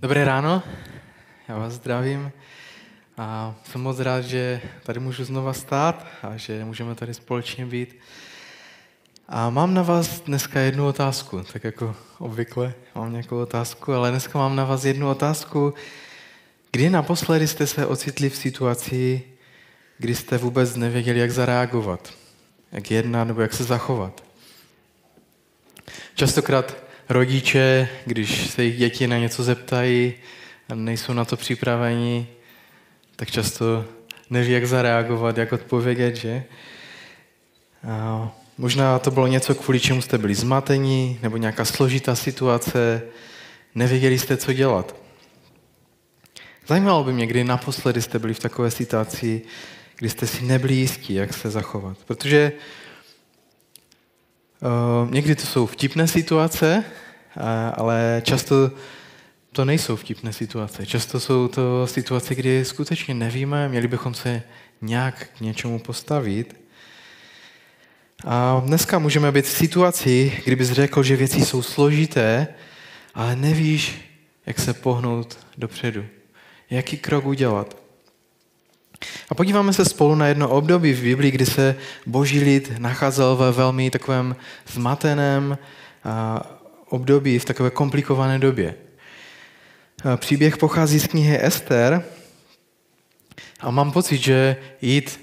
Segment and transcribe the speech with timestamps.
[0.00, 0.62] Dobré ráno,
[1.48, 2.32] já vás zdravím
[3.16, 7.96] a jsem moc rád, že tady můžu znova stát a že můžeme tady společně být.
[9.28, 14.38] A mám na vás dneska jednu otázku, tak jako obvykle mám nějakou otázku, ale dneska
[14.38, 15.74] mám na vás jednu otázku.
[16.72, 19.22] Kdy naposledy jste se ocitli v situaci,
[19.98, 22.14] kdy jste vůbec nevěděli, jak zareagovat,
[22.72, 24.24] jak jednat nebo jak se zachovat?
[26.14, 30.14] Častokrát rodiče, když se jich děti na něco zeptají
[30.68, 32.26] a nejsou na to připraveni,
[33.16, 33.84] tak často
[34.30, 36.44] neví, jak zareagovat, jak odpovědět, že?
[37.88, 43.02] A možná to bylo něco, kvůli čemu jste byli zmatení, nebo nějaká složitá situace,
[43.74, 44.96] nevěděli jste, co dělat.
[46.66, 49.42] Zajímalo by mě, kdy naposledy jste byli v takové situaci,
[49.96, 51.98] kdy jste si nebyli jistí, jak se zachovat.
[52.06, 52.52] Protože
[54.62, 56.84] Uh, někdy to jsou vtipné situace,
[57.36, 57.42] uh,
[57.74, 58.70] ale často
[59.52, 60.86] to nejsou vtipné situace.
[60.86, 64.42] Často jsou to situace, kdy skutečně nevíme, měli bychom se
[64.82, 66.60] nějak k něčemu postavit.
[68.24, 72.48] A dneska můžeme být v situaci, kdybys řekl, že věci jsou složité,
[73.14, 73.94] ale nevíš,
[74.46, 76.04] jak se pohnout dopředu.
[76.70, 77.85] Jaký krok udělat.
[79.28, 83.52] A podíváme se spolu na jedno období v Biblii, kdy se boží lid nacházel ve
[83.52, 85.58] velmi takovém zmateném
[86.88, 88.74] období, v takové komplikované době.
[90.16, 92.04] Příběh pochází z knihy Ester
[93.60, 95.20] a mám pocit, že jít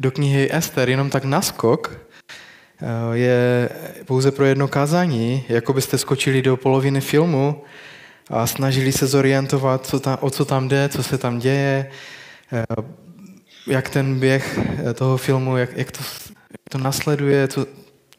[0.00, 2.00] do knihy Ester jenom tak naskok
[3.12, 3.68] je
[4.04, 7.62] pouze pro jedno kázání, jako byste skočili do poloviny filmu
[8.30, 11.90] a snažili se zorientovat, co tam, o co tam jde, co se tam děje,
[13.66, 17.66] jak ten běh eh, toho filmu, jak, jak, to, jak to nasleduje, co,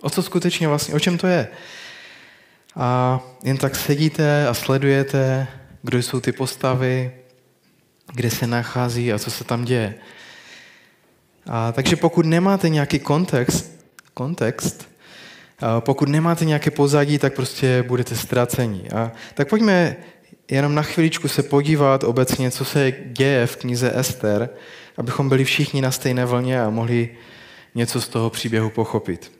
[0.01, 1.47] o co skutečně vlastně, o čem to je.
[2.75, 5.47] A jen tak sedíte a sledujete,
[5.81, 7.11] kdo jsou ty postavy,
[8.13, 9.95] kde se nachází a co se tam děje.
[11.49, 14.89] A, takže pokud nemáte nějaký kontext, kontext
[15.59, 18.89] a pokud nemáte nějaké pozadí, tak prostě budete ztraceni.
[18.89, 19.95] A tak pojďme
[20.51, 24.49] jenom na chviličku se podívat obecně, co se děje v knize Ester,
[24.97, 27.09] abychom byli všichni na stejné vlně a mohli
[27.75, 29.31] něco z toho příběhu pochopit.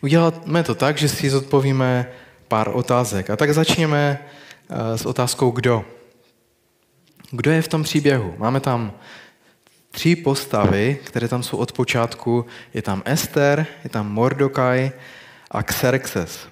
[0.00, 2.06] Uděláme to tak, že si zodpovíme
[2.48, 3.30] pár otázek.
[3.30, 5.84] A tak začněme eh, s otázkou kdo.
[7.30, 8.34] Kdo je v tom příběhu?
[8.38, 8.92] Máme tam
[9.90, 12.46] tři postavy, které tam jsou od počátku.
[12.74, 14.90] Je tam Ester, je tam Mordokaj
[15.50, 16.48] a Xerxes.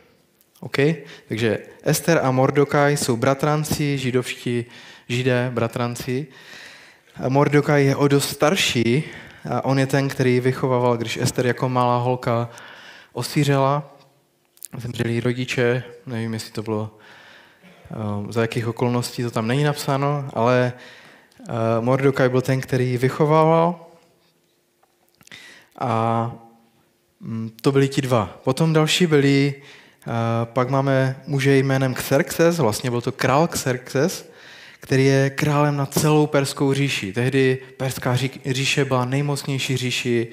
[0.60, 0.96] Okay?
[1.28, 4.64] Takže Ester a Mordokaj jsou bratranci, židovští
[5.08, 6.26] židé, bratranci.
[7.18, 9.04] Mordokaj je o dost starší
[9.50, 12.48] a on je ten, který vychovával, když Ester jako malá holka
[13.12, 13.96] osířela,
[14.78, 16.90] zemřeli rodiče, nevím, jestli to bylo
[18.18, 20.72] um, za jakých okolností, to tam není napsáno, ale
[21.40, 23.86] uh, Mordokaj byl ten, který vychovával.
[25.78, 26.32] A
[27.20, 28.38] um, to byli ti dva.
[28.44, 29.54] Potom další byli,
[30.06, 30.12] uh,
[30.44, 34.27] pak máme muže jménem Xerxes, vlastně byl to král Xerxes,
[34.80, 37.12] který je králem na celou perskou říši.
[37.12, 38.16] Tehdy perská
[38.46, 40.28] říše byla nejmocnější říši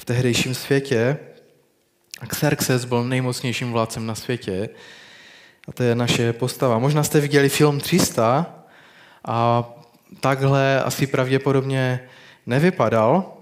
[0.00, 1.16] v tehdejším světě
[2.20, 4.68] a Xerxes byl nejmocnějším vládcem na světě.
[5.68, 6.78] A to je naše postava.
[6.78, 8.54] Možná jste viděli film 300
[9.24, 9.68] a
[10.20, 12.00] takhle asi pravděpodobně
[12.46, 13.32] nevypadal,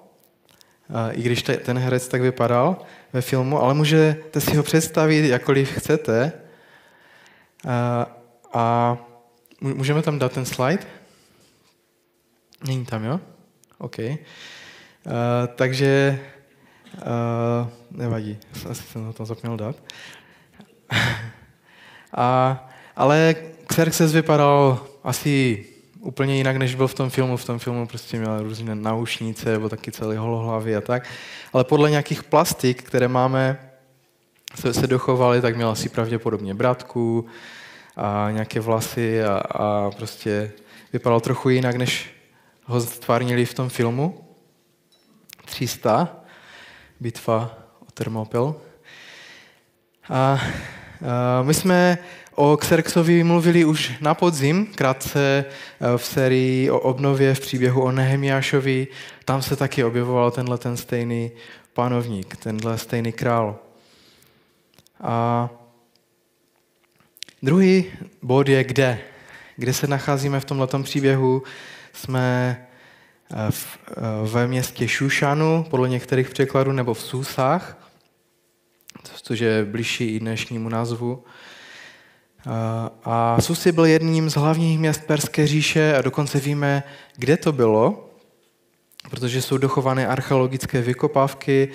[1.12, 2.76] i když ten herec tak vypadal
[3.12, 6.32] ve filmu, ale můžete si ho představit, jakkoliv chcete.
[7.68, 8.06] A,
[8.52, 8.96] a
[9.60, 10.86] Můžeme tam dát ten slide?
[12.66, 13.20] Není tam, jo?
[13.78, 13.98] OK.
[13.98, 14.14] Uh,
[15.54, 16.20] takže
[16.96, 18.38] uh, nevadí,
[18.70, 19.76] asi jsem ho tam zapomněl dát.
[22.12, 23.34] A, ale
[23.66, 25.64] Xerxes vypadal asi
[26.00, 27.36] úplně jinak, než byl v tom filmu.
[27.36, 31.08] V tom filmu prostě měl různé naušnice, nebo taky celý holohlavy a tak.
[31.52, 33.70] Ale podle nějakých plastik, které máme,
[34.54, 37.26] se, se dochovaly, tak měl asi pravděpodobně bratku,
[37.98, 40.52] a nějaké vlasy a, a prostě
[40.92, 42.10] vypadal trochu jinak, než
[42.64, 44.24] ho stvárnili v tom filmu.
[45.44, 46.16] 300,
[47.00, 48.54] bitva o Thermopyl.
[50.10, 50.40] A, a
[51.42, 51.98] my jsme
[52.34, 55.44] o Xerxovi mluvili už na podzim, krátce
[55.96, 58.86] v sérii o obnově v příběhu o Nehemiášovi.
[59.24, 61.30] Tam se taky objevoval tenhle ten stejný
[61.72, 63.56] panovník, tenhle stejný král.
[65.00, 65.48] A
[67.42, 67.84] Druhý
[68.22, 68.98] bod je kde.
[69.56, 71.42] Kde se nacházíme v tomto příběhu?
[71.92, 72.56] Jsme
[73.30, 73.92] eh, v, eh,
[74.30, 77.90] ve městě Šušanu, podle některých překladů, nebo v Susách,
[79.02, 81.24] což je blížší i dnešnímu názvu.
[83.04, 86.82] A Susi byl jedním z hlavních měst Perské říše a dokonce víme,
[87.16, 88.10] kde to bylo,
[89.10, 91.68] protože jsou dochované archeologické vykopávky.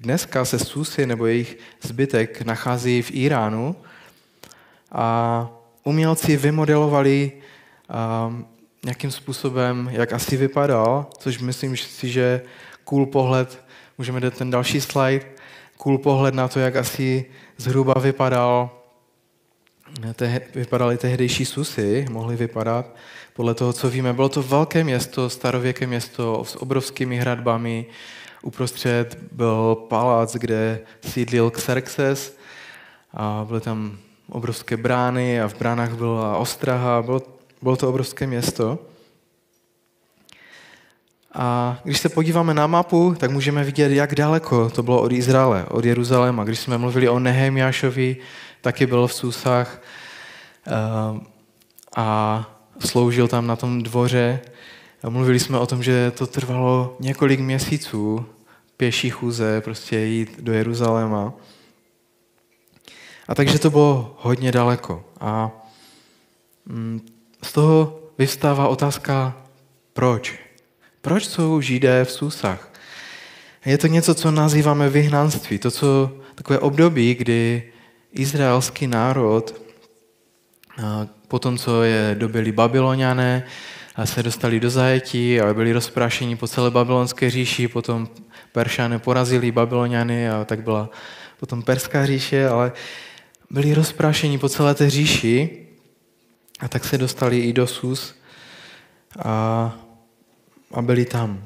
[0.00, 3.76] Dneska se Susi nebo jejich zbytek nachází v Iránu
[4.92, 5.48] a
[5.84, 7.32] umělci vymodelovali
[8.28, 8.46] um,
[8.84, 12.42] nějakým způsobem, jak asi vypadal, což myslím si, že
[12.84, 13.64] cool pohled,
[13.98, 15.26] můžeme dát ten další slide,
[15.76, 17.24] cool pohled na to, jak asi
[17.56, 18.70] zhruba vypadal,
[20.14, 22.96] te, vypadaly tehdejší susy, mohly vypadat.
[23.32, 27.86] Podle toho, co víme, bylo to velké město, starověké město s obrovskými hradbami.
[28.42, 32.36] Uprostřed byl palác, kde sídlil Xerxes
[33.14, 33.98] a byly tam
[34.30, 37.02] obrovské brány a v bránách byla ostraha.
[37.02, 37.22] Bylo,
[37.62, 38.78] bylo to obrovské město.
[41.34, 45.64] A když se podíváme na mapu, tak můžeme vidět, jak daleko to bylo od Izraele,
[45.64, 46.44] od Jeruzaléma.
[46.44, 48.16] Když jsme mluvili o Nehemiášovi,
[48.60, 49.82] taky byl v Susách
[50.66, 51.20] eh,
[51.96, 52.46] a
[52.78, 54.40] sloužil tam na tom dvoře.
[55.08, 58.26] Mluvili jsme o tom, že to trvalo několik měsíců
[58.76, 61.32] pěší chůze, prostě jít do Jeruzaléma.
[63.28, 65.04] A takže to bylo hodně daleko.
[65.20, 65.50] A
[66.66, 67.00] mm,
[67.42, 69.36] z toho vyvstává otázka,
[69.92, 70.38] proč?
[71.00, 72.72] Proč jsou židé v Susách?
[73.64, 75.58] Je to něco, co nazýváme vyhnanství.
[75.58, 77.72] To, co takové období, kdy
[78.12, 79.54] izraelský národ,
[81.28, 83.44] po tom, co je dobili babyloniané,
[83.96, 88.08] a se dostali do zajetí a byli rozprášeni po celé babylonské říši, potom
[88.52, 90.90] Peršané porazili babyloniany a tak byla
[91.40, 92.72] potom Perská říše, ale
[93.50, 95.66] byli rozprášeni po celé té říši
[96.60, 98.14] a tak se dostali i do Sus
[99.18, 99.76] a,
[100.72, 101.44] a byli tam.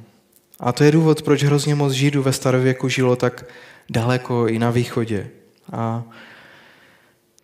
[0.61, 3.45] A to je důvod, proč hrozně moc Židů ve starověku žilo tak
[3.91, 5.31] daleko i na východě.
[5.73, 6.03] A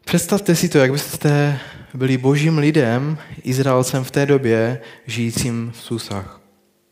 [0.04, 1.58] představte si to, jak byste
[1.94, 6.40] byli božím lidem, Izraelcem v té době, žijícím v Susách.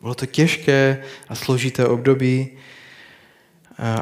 [0.00, 2.48] Bylo to těžké a složité období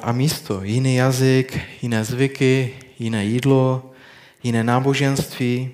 [0.03, 3.91] a místo, jiný jazyk, jiné zvyky, jiné jídlo,
[4.43, 5.71] jiné náboženství.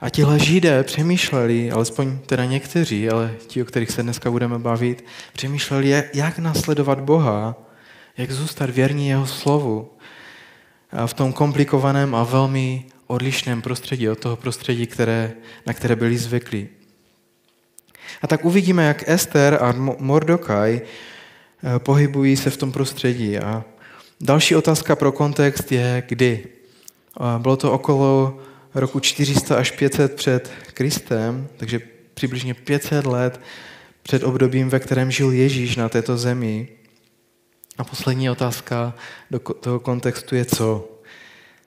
[0.00, 5.04] A tihle židé přemýšleli, alespoň teda někteří, ale ti, o kterých se dneska budeme bavit,
[5.32, 7.56] přemýšleli, jak nasledovat Boha,
[8.16, 9.90] jak zůstat věrní jeho slovu
[11.06, 15.32] v tom komplikovaném a velmi odlišném prostředí od toho prostředí, které,
[15.66, 16.68] na které byli zvyklí.
[18.22, 23.38] A tak uvidíme, jak Ester a Mordokaj eh, pohybují se v tom prostředí.
[23.38, 23.64] A
[24.22, 26.46] další otázka pro kontext je, kdy.
[27.38, 28.38] Bylo to okolo
[28.74, 31.80] roku 400 až 500 před Kristem, takže
[32.14, 33.40] přibližně 500 let
[34.02, 36.68] před obdobím, ve kterém žil Ježíš na této zemi.
[37.78, 38.94] A poslední otázka
[39.30, 40.88] do toho kontextu je co?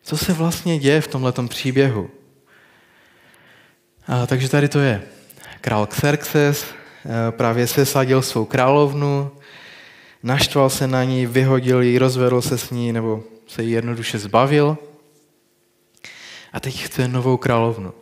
[0.03, 2.09] Co se vlastně děje v tomto příběhu?
[4.07, 5.01] A, takže tady to je.
[5.61, 9.31] Král Xerxes eh, právě sesadil svou královnu,
[10.25, 14.77] naštval se na ní, vyhodil ji, rozvedl se s ní, nebo se jí jednoduše zbavil.
[16.53, 17.93] A teď chce novou královnu.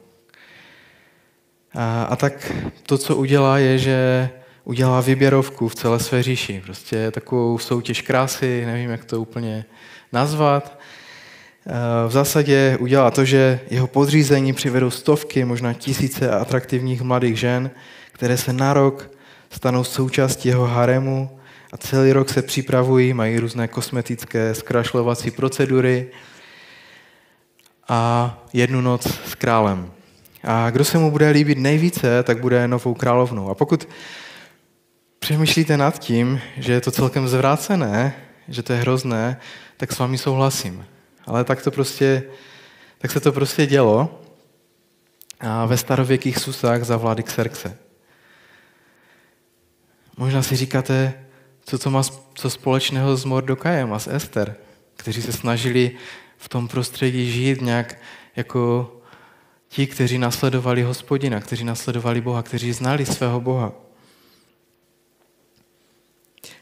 [1.75, 2.51] A, a tak
[2.85, 4.29] to, co udělá, je, že
[4.63, 6.61] udělá výběrovku v celé své říši.
[6.65, 9.65] Prostě takovou soutěž krásy, nevím, jak to úplně
[10.11, 10.79] nazvat.
[12.07, 17.71] V zásadě udělá to, že jeho podřízení přivedou stovky, možná tisíce atraktivních mladých žen,
[18.11, 19.11] které se na rok
[19.49, 21.39] stanou součástí jeho haremu
[21.73, 26.11] a celý rok se připravují, mají různé kosmetické zkrašlovací procedury
[27.87, 29.91] a jednu noc s králem.
[30.43, 33.49] A kdo se mu bude líbit nejvíce, tak bude novou královnou.
[33.49, 33.89] A pokud
[35.19, 38.13] přemýšlíte nad tím, že je to celkem zvrácené,
[38.47, 39.39] že to je hrozné,
[39.77, 40.85] tak s vámi souhlasím.
[41.25, 42.23] Ale tak to prostě,
[42.97, 44.21] tak se to prostě dělo
[45.39, 47.77] a ve starověkých susách za vlády Xerxe.
[50.17, 51.22] Možná si říkáte,
[51.65, 52.01] co to má
[52.33, 54.55] co společného s Mordokajem a s Ester,
[54.95, 55.91] kteří se snažili
[56.37, 57.97] v tom prostředí žít nějak
[58.35, 58.91] jako
[59.69, 63.71] ti, kteří nasledovali hospodina, kteří nasledovali Boha, kteří znali svého Boha.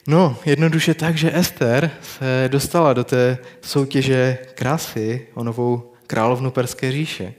[0.08, 6.91] No, jednoduše tak, že Ester se dostala do té soutěže krásy o novou královnu Perské
[6.91, 7.34] říše.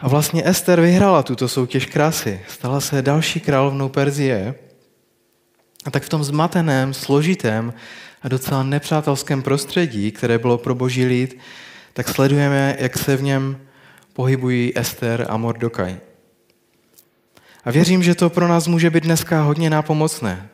[0.00, 2.40] A vlastně Ester vyhrála tuto soutěž krásy.
[2.48, 4.54] Stala se další královnou Perzie.
[5.84, 7.74] A tak v tom zmateném, složitém
[8.22, 11.38] a docela nepřátelském prostředí, které bylo pro boží lid,
[11.92, 13.58] tak sledujeme, jak se v něm
[14.12, 15.96] pohybují Ester a Mordokaj.
[17.64, 20.48] A věřím, že to pro nás může být dneska hodně nápomocné.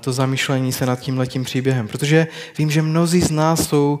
[0.00, 1.88] To zamýšlení se nad tím letím příběhem.
[1.88, 2.26] Protože
[2.58, 4.00] vím, že mnozí z nás jsou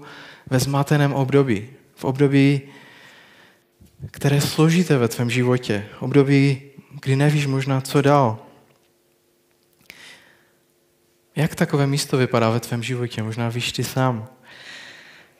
[0.50, 1.68] ve zmateném období.
[1.94, 2.60] V období,
[4.10, 5.84] které je složité ve tvém životě.
[6.00, 6.62] Období,
[7.00, 8.38] kdy nevíš možná, co dál.
[11.40, 13.22] Jak takové místo vypadá ve tvém životě?
[13.22, 14.28] Možná víš ty sám.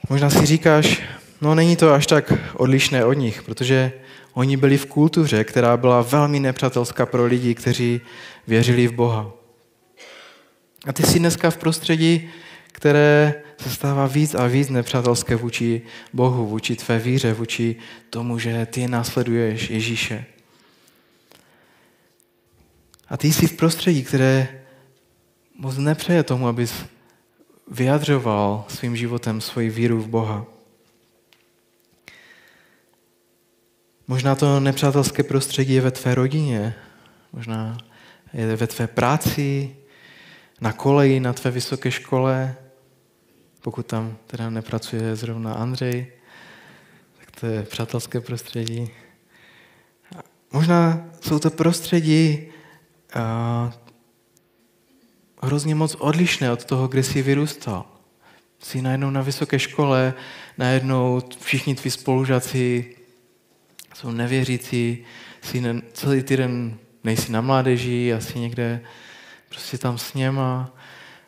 [0.08, 1.02] Možná si říkáš,
[1.40, 3.92] no není to až tak odlišné od nich, protože
[4.32, 8.00] oni byli v kultuře, která byla velmi nepřátelská pro lidi, kteří
[8.46, 9.32] věřili v Boha.
[10.86, 12.30] A ty jsi dneska v prostředí,
[12.72, 17.76] které se stává víc a víc nepřátelské vůči Bohu, vůči tvé víře, vůči
[18.10, 20.24] tomu, že ty následuješ Ježíše.
[23.08, 24.59] A ty jsi v prostředí, které
[25.60, 26.84] moc nepřeje tomu, abys
[27.70, 30.46] vyjadřoval svým životem svoji víru v Boha.
[34.08, 36.74] Možná to nepřátelské prostředí je ve tvé rodině,
[37.32, 37.78] možná
[38.32, 39.76] je ve tvé práci,
[40.60, 42.56] na koleji, na tvé vysoké škole,
[43.60, 46.12] pokud tam teda nepracuje zrovna Andřej,
[47.18, 48.90] tak to je přátelské prostředí.
[50.52, 52.48] Možná jsou to prostředí
[55.42, 57.86] hrozně moc odlišné od toho, kde jsi vyrůstal.
[58.58, 60.14] Jsi najednou na vysoké škole,
[60.58, 62.96] najednou všichni tví spolužáci
[63.94, 65.04] jsou nevěřící,
[65.42, 68.80] jsi ne, celý týden nejsi na mládeži, asi někde
[69.48, 70.74] prostě tam s něma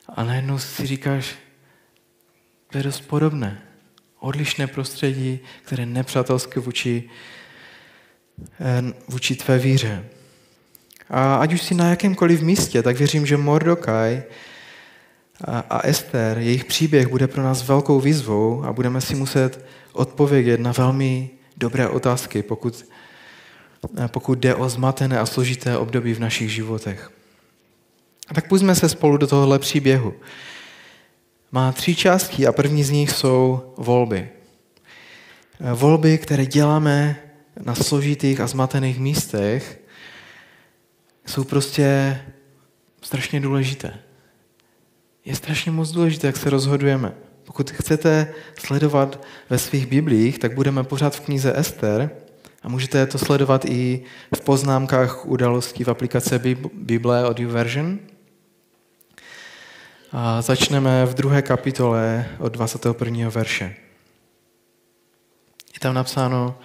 [0.09, 1.35] a najednou si říkáš,
[2.71, 3.62] to je dost podobné.
[4.19, 7.11] Odlišné prostředí, které nepřátelské vůči,
[8.61, 10.04] eh, vůči tvé víře.
[11.12, 14.23] A ať už si na jakémkoliv místě, tak věřím, že Mordokaj
[15.71, 20.73] a Ester, jejich příběh bude pro nás velkou výzvou a budeme si muset odpovědět na
[20.73, 22.87] velmi dobré otázky, pokud,
[24.07, 27.11] pokud jde o zmatené a složité období v našich životech.
[28.35, 30.14] Tak půjdeme se spolu do tohohle příběhu.
[31.52, 34.28] Má tři části a první z nich jsou volby.
[35.75, 37.16] Volby, které děláme
[37.64, 39.81] na složitých a zmatených místech,
[41.26, 42.18] jsou prostě
[43.02, 43.98] strašně důležité.
[45.24, 47.12] Je strašně moc důležité, jak se rozhodujeme.
[47.44, 52.10] Pokud chcete sledovat ve svých biblích, tak budeme pořád v knize Ester
[52.62, 54.02] a můžete to sledovat i
[54.36, 56.40] v poznámkách událostí v aplikace
[56.74, 57.98] Bible od YouVersion.
[60.12, 63.28] A začneme v druhé kapitole od 21.
[63.28, 63.74] verše.
[65.74, 66.58] Je tam napsáno,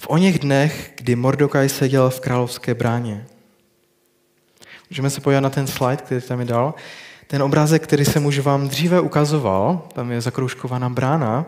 [0.00, 3.26] v oněch dnech, kdy Mordokaj seděl v královské bráně.
[4.92, 6.74] Můžeme se podívat na ten slide, který tam je dal.
[7.26, 11.44] Ten obrázek, který jsem už vám dříve ukazoval, tam je zakroužkovaná brána.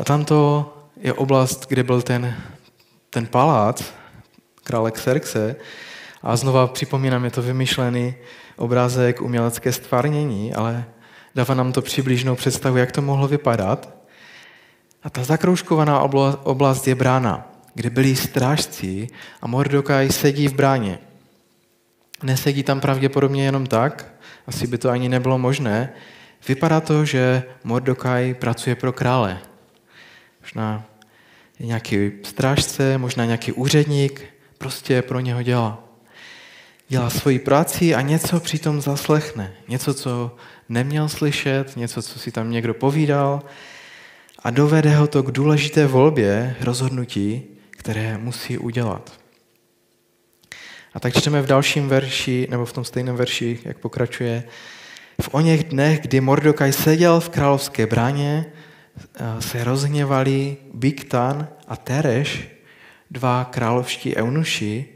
[0.00, 2.34] A tamto je oblast, kde byl ten,
[3.10, 3.84] ten palác
[4.64, 5.56] krále Xerxe.
[6.22, 8.14] A znova připomínám, je to vymyšlený
[8.56, 10.84] obrázek umělecké stvárnění, ale
[11.34, 13.88] dává nám to přibližnou představu, jak to mohlo vypadat.
[15.02, 16.00] A ta zakroužkovaná
[16.44, 19.08] oblast je brána, kde byli strážci
[19.42, 20.98] a Mordokaj sedí v bráně.
[22.22, 24.14] Nesedí tam pravděpodobně jenom tak,
[24.46, 25.92] asi by to ani nebylo možné.
[26.48, 29.38] Vypadá to, že Mordokaj pracuje pro krále.
[30.40, 30.84] Možná
[31.58, 34.24] je nějaký strážce, možná nějaký úředník,
[34.58, 35.84] prostě pro něho dělá.
[36.88, 39.52] Dělá svoji práci a něco přitom zaslechne.
[39.68, 40.36] Něco, co
[40.68, 43.42] neměl slyšet, něco, co si tam někdo povídal
[44.38, 47.57] a dovede ho to k důležité volbě, rozhodnutí,
[47.88, 49.12] které musí udělat.
[50.94, 54.44] A tak čteme v dalším verši, nebo v tom stejném verši, jak pokračuje.
[55.22, 58.46] V oněch dnech, kdy Mordokaj seděl v královské bráně,
[59.40, 62.48] se rozhněvali Biktan a Tereš,
[63.10, 64.86] dva královští eunuši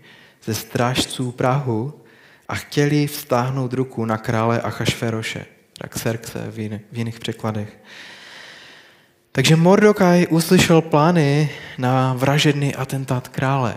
[0.44, 2.00] ze strážců Prahu
[2.48, 5.46] a chtěli vztáhnout ruku na krále Achašveroše,
[5.78, 6.52] tak Serkse
[6.90, 7.78] v jiných překladech.
[9.32, 13.76] Takže Mordokaj uslyšel plány na vražedný atentát krále.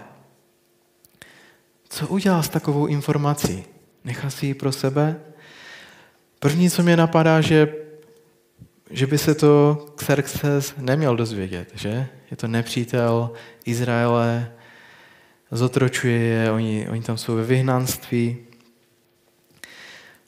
[1.90, 3.64] Co udělá s takovou informací?
[4.04, 5.20] Nechá si ji pro sebe?
[6.40, 7.74] První, co mě napadá, že,
[8.92, 12.08] že by se to Xerxes neměl dozvědět, že?
[12.32, 13.32] Je to nepřítel
[13.66, 14.52] Izraele,
[15.52, 18.38] zotročuje je, oni, oni tam jsou ve vyhnanství.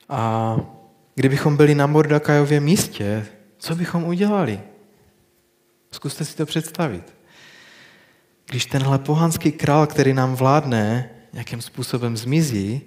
[0.09, 0.55] A
[1.15, 3.25] kdybychom byli na Mordakajově místě,
[3.57, 4.61] co bychom udělali?
[5.91, 7.15] Zkuste si to představit.
[8.49, 12.81] Když tenhle pohanský král, který nám vládne, nějakým způsobem zmizí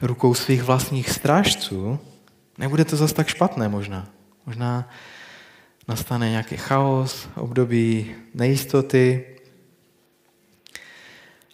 [0.00, 1.98] rukou svých vlastních strážců,
[2.58, 4.08] nebude to zase tak špatné možná.
[4.46, 4.88] Možná
[5.88, 9.24] nastane nějaký chaos, období nejistoty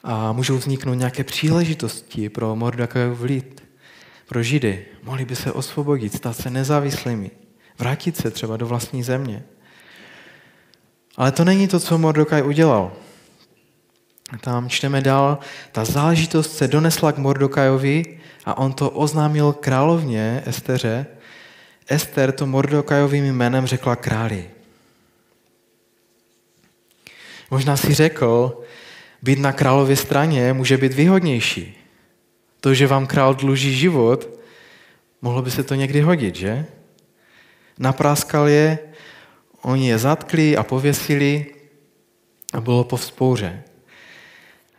[0.02, 3.64] a můžou vzniknout nějaké příležitosti pro Mordakajův lid,
[4.26, 4.86] pro Židy.
[5.02, 7.30] Mohli by se osvobodit, stát se nezávislými.
[7.78, 9.44] Vrátit se třeba do vlastní země.
[11.16, 12.92] Ale to není to, co Mordokaj udělal.
[14.40, 15.38] Tam čteme dál,
[15.72, 21.06] ta záležitost se donesla k Mordokajovi a on to oznámil královně Esteře.
[21.86, 24.50] Ester to Mordokajovým jménem řekla králi.
[27.50, 28.62] Možná si řekl,
[29.22, 31.76] být na králově straně může být výhodnější.
[32.60, 34.28] To, že vám král dluží život,
[35.22, 36.66] mohlo by se to někdy hodit, že?
[37.78, 38.78] Napráskal je,
[39.64, 41.46] oni je zatkli a pověsili
[42.52, 43.62] a bylo po vzpouře.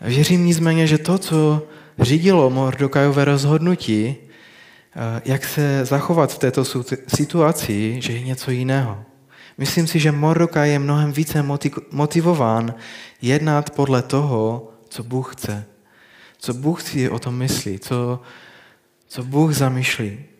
[0.01, 1.67] Věřím nicméně, že to, co
[1.99, 6.65] řídilo Mordokajové rozhodnutí, eh, jak se zachovat v této
[7.07, 9.03] situaci, že je něco jiného.
[9.57, 11.45] Myslím si, že Mordokaj je mnohem více
[11.91, 12.73] motivován
[13.21, 15.65] jednat podle toho, co Bůh chce.
[16.37, 18.21] Co Bůh si o tom myslí, co,
[19.07, 20.34] co Bůh zamýšlí.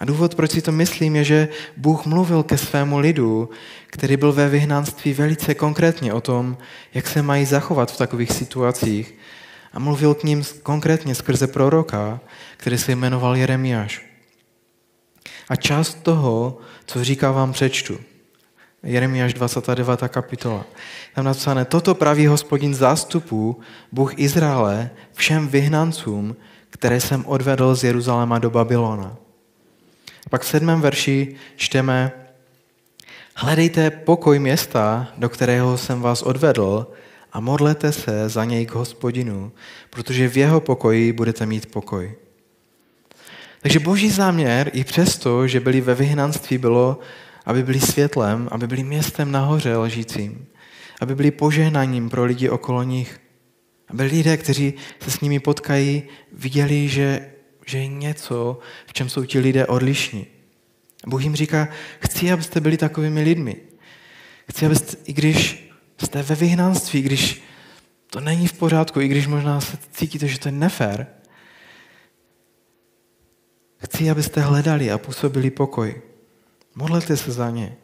[0.00, 3.50] A důvod, proč si to myslím, je, že Bůh mluvil ke svému lidu,
[3.86, 6.56] který byl ve vyhnanství velice konkrétně o tom,
[6.94, 9.14] jak se mají zachovat v takových situacích.
[9.72, 12.20] A mluvil k ním konkrétně skrze proroka,
[12.56, 14.06] který se jmenoval Jeremiáš.
[15.48, 17.98] A část toho, co říká, vám přečtu.
[18.82, 20.00] Jeremiáš 29.
[20.08, 20.64] kapitola.
[21.14, 23.60] Tam napsané, toto praví hospodin zástupů,
[23.92, 26.36] Bůh Izraele, všem vyhnancům,
[26.70, 29.16] které jsem odvedl z Jeruzaléma do Babylona.
[30.30, 32.12] Pak v sedmém verši čteme,
[33.34, 36.86] hledejte pokoj města, do kterého jsem vás odvedl
[37.32, 39.52] a modlete se za něj k hospodinu,
[39.90, 42.14] protože v jeho pokoji budete mít pokoj.
[43.62, 46.98] Takže boží záměr i přesto, že byli ve vyhnanství, bylo,
[47.46, 50.46] aby byli světlem, aby byli městem nahoře ležícím,
[51.00, 53.20] aby byli požehnaním pro lidi okolo nich.
[53.88, 57.26] Aby lidé, kteří se s nimi potkají, viděli, že
[57.70, 60.26] že je něco, v čem jsou ti lidé odlišní.
[61.06, 61.68] Bůh jim říká,
[62.00, 63.56] chci, abyste byli takovými lidmi.
[64.50, 67.42] Chci, abyste, i když jste ve vyhnanství, když
[68.06, 71.06] to není v pořádku, i když možná se cítíte, že to je nefér,
[73.84, 76.02] chci, abyste hledali a působili pokoj.
[76.74, 77.76] Modlete se za ně.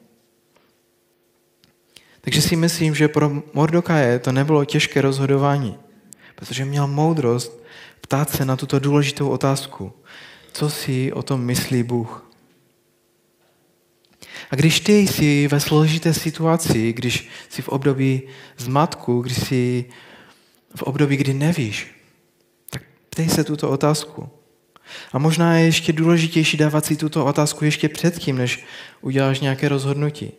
[2.21, 5.79] Takže si myslím, že pro Mordokaje to nebylo těžké rozhodování,
[6.35, 7.66] protože měl moudrost
[8.07, 9.93] ptát se na tuto důležitou otázku.
[10.53, 12.31] Co si o tom myslí Bůh?
[14.51, 18.23] A když ty jsi ve složité situaci, když jsi v období
[18.57, 19.85] zmatku, když jsi
[20.77, 21.95] v období, kdy nevíš,
[22.71, 24.29] tak ptej se tuto otázku.
[25.13, 28.65] A možná je ještě důležitější dávat si tuto otázku ještě předtím, než
[29.01, 30.33] uděláš nějaké rozhodnutí.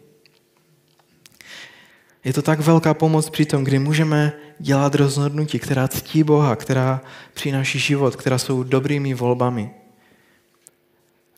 [2.23, 7.01] Je to tak velká pomoc při tom, kdy můžeme dělat rozhodnutí, která ctí Boha, která
[7.33, 9.71] přináší život, která jsou dobrými volbami.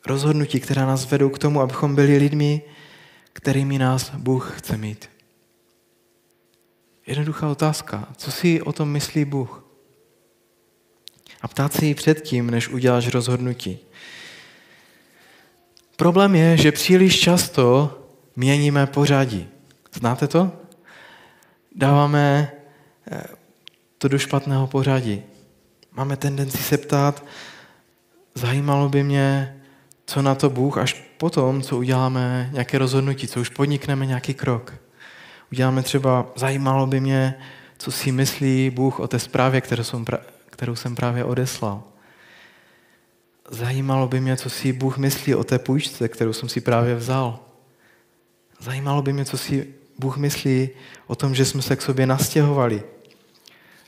[0.06, 2.62] Rozhodnutí, která nás vedou k tomu, abychom byli lidmi,
[3.32, 5.10] kterými nás Bůh chce mít.
[7.06, 8.08] Jednoduchá otázka.
[8.16, 9.64] Co si o tom myslí Bůh?
[11.42, 13.78] A ptát se ji předtím, než uděláš rozhodnutí.
[15.96, 17.98] Problém je, že příliš často
[18.36, 19.48] měníme pořadí.
[19.92, 20.60] Znáte to?
[21.74, 22.52] dáváme
[23.98, 25.22] to do špatného pořadí.
[25.92, 27.24] Máme tendenci se ptát,
[28.34, 29.56] zajímalo by mě,
[30.06, 34.74] co na to Bůh, až potom, co uděláme nějaké rozhodnutí, co už podnikneme nějaký krok.
[35.52, 37.34] Uděláme třeba, zajímalo by mě,
[37.78, 40.04] co si myslí Bůh o té zprávě, kterou jsem,
[40.46, 41.82] kterou jsem právě odeslal.
[43.50, 47.38] Zajímalo by mě, co si Bůh myslí o té půjčce, kterou jsem si právě vzal.
[48.60, 50.68] Zajímalo by mě, co si Bůh myslí
[51.06, 52.82] o tom, že jsme se k sobě nastěhovali.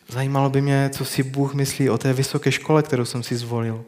[0.08, 3.84] Zajímalo by mě, co si Bůh myslí o té vysoké škole, kterou jsem si zvolil.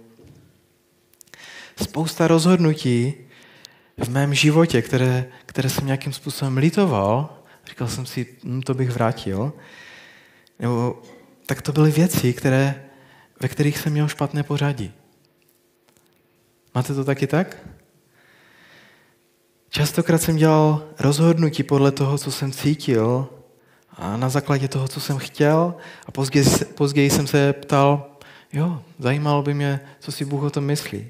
[1.83, 3.15] Spousta rozhodnutí
[3.97, 8.91] v mém životě, které, které jsem nějakým způsobem litoval, říkal jsem si, hm, to bych
[8.91, 9.53] vrátil,
[10.59, 11.03] nebo
[11.47, 12.85] tak to byly věci, které,
[13.41, 14.93] ve kterých jsem měl špatné pořadí.
[16.75, 17.57] Máte to taky tak?
[19.69, 23.29] Častokrát jsem dělal rozhodnutí podle toho, co jsem cítil
[23.97, 25.75] a na základě toho, co jsem chtěl
[26.07, 28.11] a později, později jsem se ptal,
[28.53, 31.07] jo, zajímalo by mě, co si Bůh o tom myslí.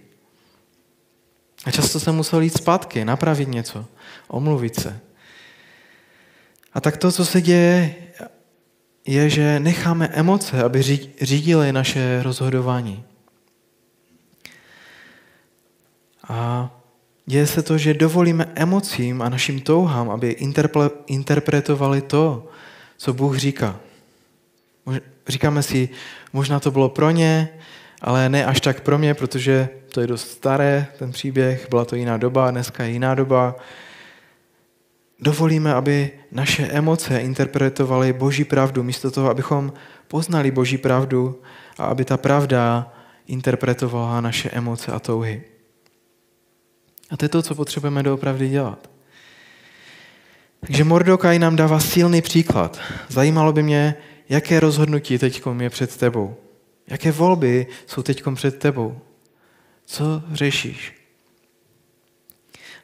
[1.64, 3.86] A často jsem musel jít zpátky, napravit něco,
[4.28, 5.00] omluvit se.
[6.72, 7.94] A tak to, co se děje,
[9.06, 10.82] je, že necháme emoce, aby
[11.20, 13.04] řídily naše rozhodování.
[16.28, 16.70] A
[17.26, 20.36] Děje se to, že dovolíme emocím a našim touhám, aby
[21.06, 22.48] interpretovali to,
[22.96, 23.80] co Bůh říká.
[25.28, 25.88] Říkáme si,
[26.32, 27.48] možná to bylo pro ně,
[28.00, 31.96] ale ne až tak pro mě, protože to je dost staré, ten příběh, byla to
[31.96, 33.56] jiná doba, dneska je jiná doba.
[35.20, 39.72] Dovolíme, aby naše emoce interpretovaly Boží pravdu, místo toho, abychom
[40.08, 41.42] poznali Boží pravdu
[41.78, 42.92] a aby ta pravda
[43.26, 45.42] interpretovala naše emoce a touhy.
[47.10, 48.93] A to je to, co potřebujeme doopravdy dělat.
[50.66, 52.80] Takže Mordokaj nám dává silný příklad.
[53.08, 53.94] Zajímalo by mě,
[54.28, 56.36] jaké rozhodnutí teď je před tebou.
[56.86, 58.98] Jaké volby jsou teď před tebou.
[59.84, 60.94] Co řešíš?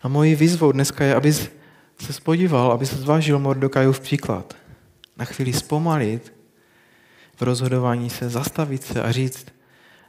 [0.02, 1.50] A mojí výzvou dneska je, abys
[2.00, 4.56] se spodíval, aby se zvážil Mordokajův příklad.
[5.16, 6.32] Na chvíli zpomalit
[7.36, 9.46] v rozhodování se, zastavit se a říct,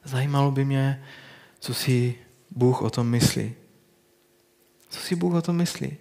[0.03, 1.03] zajímalo by mě,
[1.59, 2.15] co si
[2.51, 3.53] Bůh o tom myslí.
[4.89, 5.97] Co si Bůh o tom myslí?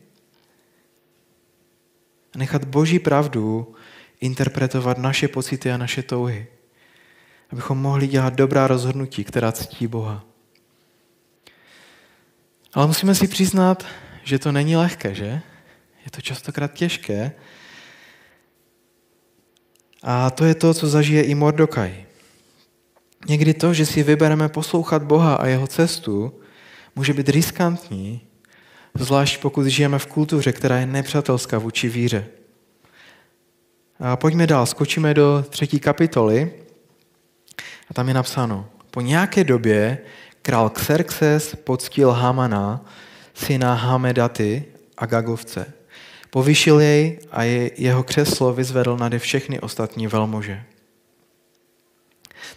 [2.35, 3.75] A nechat Boží pravdu
[4.21, 6.47] interpretovat naše pocity a naše touhy.
[7.51, 10.25] Abychom mohli dělat dobrá rozhodnutí, která ctí Boha.
[12.75, 13.87] Ale musíme si přiznat,
[14.25, 15.43] že to není lehké, že?
[16.05, 17.33] Je to častokrát těžké.
[20.03, 22.07] A to je to, co zažije i Mordokaj.
[23.29, 26.41] Někdy to, že si vybereme poslouchat Boha a jeho cestu,
[26.97, 28.21] může být riskantní,
[28.95, 32.27] zvlášť pokud žijeme v kultuře, která je nepřátelská vůči víře.
[34.01, 36.53] A pojďme dál, skočíme do třetí kapitoly
[37.91, 39.99] a tam je napsáno, po nějaké době
[40.43, 42.85] král Xerxes poctil Hamana,
[43.35, 44.65] syna Hamedaty
[44.99, 45.73] a Gagovce.
[46.31, 47.43] Povyšil jej a
[47.77, 50.63] jeho křeslo vyzvedl nade všechny ostatní velmože.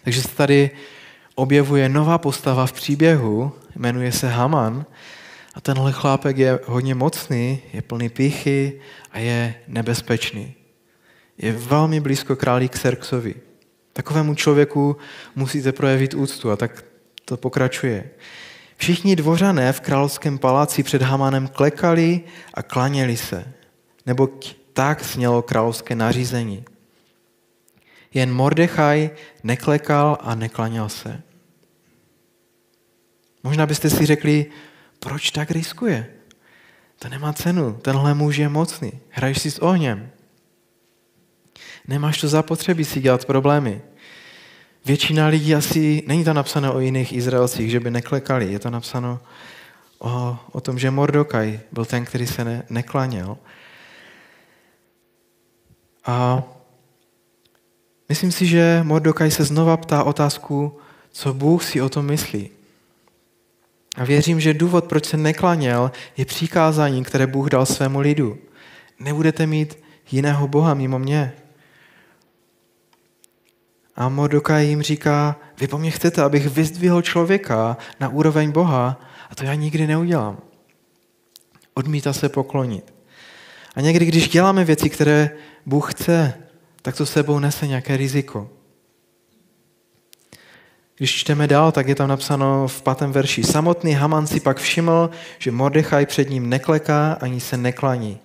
[0.04, 0.70] Takže se tady
[1.34, 4.86] objevuje nová postava v příběhu, jmenuje se Haman
[5.54, 10.54] a tenhle chlápek je hodně mocný, je plný píchy a je nebezpečný.
[11.38, 13.34] Je velmi blízko králi Xerxovi.
[13.92, 14.96] Takovému člověku
[15.34, 16.84] musíte projevit úctu a tak
[17.24, 18.10] to pokračuje.
[18.76, 22.20] Všichni dvořané v královském paláci před Hamanem klekali
[22.54, 23.52] a klaněli se,
[24.06, 24.28] nebo
[24.72, 26.64] tak snělo královské nařízení.
[28.14, 29.10] Jen Mordechaj
[29.42, 31.22] neklekal a neklaněl se.
[33.42, 34.46] Možná byste si řekli,
[35.00, 36.06] proč tak riskuje?
[36.98, 40.10] To nemá cenu, tenhle muž je mocný, hraješ si s ohněm.
[41.88, 43.82] Nemáš to zapotřebí si dělat problémy.
[44.84, 49.20] Většina lidí asi, není to napsáno o jiných Izraelcích, že by neklekali, je to napsáno
[49.98, 53.36] o, o tom, že Mordokaj byl ten, který se ne, neklaněl.
[56.04, 56.42] A
[58.08, 60.78] myslím si, že Mordokaj se znova ptá otázku,
[61.12, 62.50] co Bůh si o tom myslí.
[63.94, 68.38] A věřím, že důvod, proč se neklaněl, je přikázání, které Bůh dal svému lidu.
[68.98, 69.78] Nebudete mít
[70.10, 71.32] jiného Boha mimo mě.
[73.96, 79.34] A Mordokaj jim říká, vy po mně chcete, abych vyzdvihl člověka na úroveň Boha a
[79.34, 80.38] to já nikdy neudělám.
[81.74, 82.94] Odmítá se poklonit.
[83.74, 85.30] A někdy, když děláme věci, které
[85.66, 86.34] Bůh chce,
[86.82, 88.50] tak to sebou nese nějaké riziko.
[90.96, 93.44] Když čteme dál, tak je tam napsáno v pátém verši.
[93.44, 98.18] Samotný Haman si pak všiml, že Mordechaj před ním nekleká ani se neklaní.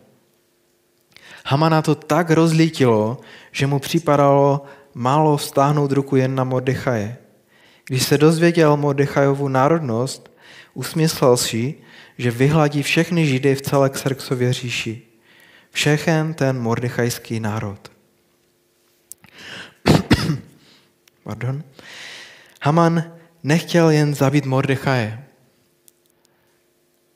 [1.46, 3.18] Hamana to tak rozlítilo,
[3.52, 7.18] že mu připadalo málo stáhnout ruku jen na Mordechaje.
[7.86, 10.32] Když se dozvěděl Mordechajovu národnost,
[10.74, 11.76] usmyslel si,
[12.18, 15.02] že vyhladí všechny Židy v celé Xerxově říši.
[15.72, 17.92] Všechen ten mordechajský národ.
[21.24, 21.64] Pardon.
[22.62, 23.12] Haman
[23.44, 25.26] nechtěl jen zabít Mordechaje.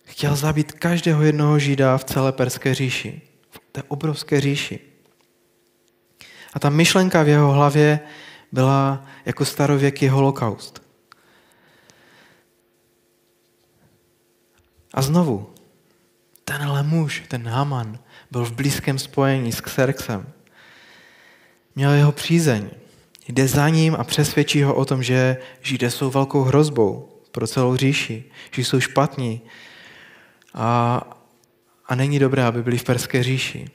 [0.03, 3.21] Chtěl zabít každého jednoho žida v celé perské říši.
[3.49, 4.79] V té obrovské říši.
[6.53, 7.99] A ta myšlenka v jeho hlavě
[8.51, 10.84] byla jako starověký holokaust.
[14.93, 15.53] A znovu,
[16.45, 17.99] tenhle muž, ten Haman,
[18.32, 20.34] byl v blízkém spojení s Xerxem.
[21.75, 22.69] Měl jeho přízeň.
[23.28, 27.76] Jde za ním a přesvědčí ho o tom, že Židé jsou velkou hrozbou pro celou
[27.76, 29.42] říši, že jsou špatní
[30.54, 31.02] a,
[31.86, 33.70] a není dobré, aby byli v Perské říši.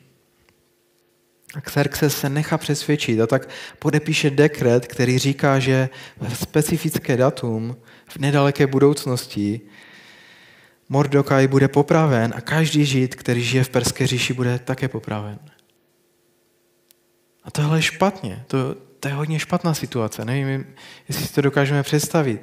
[1.55, 5.89] A Xerxes se nechá přesvědčit a tak podepíše dekret, který říká, že
[6.21, 7.77] v specifické datum
[8.09, 9.61] v nedaleké budoucnosti
[10.89, 15.39] Mordokaj bude popraven a každý žid, který žije v Perské říši, bude také popraven.
[17.45, 18.45] A tohle je špatně.
[18.47, 20.25] To, to je hodně špatná situace.
[20.25, 20.67] Nevím,
[21.09, 22.41] jestli si to dokážeme představit.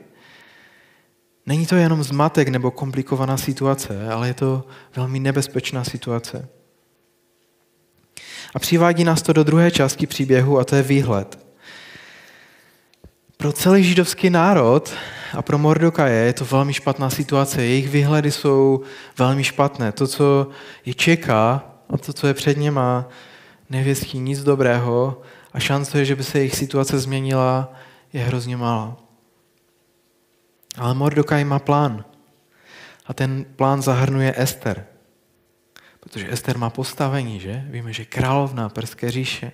[1.46, 6.48] Není to jenom zmatek nebo komplikovaná situace, ale je to velmi nebezpečná situace.
[8.56, 11.39] A přivádí nás to do druhé části příběhu a to je výhled.
[13.38, 14.94] Pro celý židovský národ
[15.34, 17.63] a pro Mordokaje je to velmi špatná situace.
[17.63, 18.82] Jejich výhledy jsou
[19.18, 19.91] velmi špatné.
[19.91, 20.48] To, co
[20.86, 23.10] je čeká a to, co je před něma,
[23.70, 25.22] nevěstí nic dobrého
[25.56, 27.74] a šance, že by se jejich situace změnila,
[28.13, 28.98] je hrozně malá.
[30.78, 32.06] Ale Mordokaj má plán.
[33.06, 34.86] A ten plán zahrnuje Ester.
[36.00, 37.63] Protože Ester má postavení, že?
[37.70, 39.52] Víme, že královna Perské říše